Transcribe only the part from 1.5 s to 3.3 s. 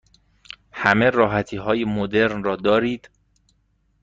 های مدرن را دارید؟